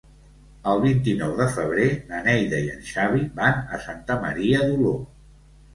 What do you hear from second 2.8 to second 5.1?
Xavi van a Santa Maria d'Oló.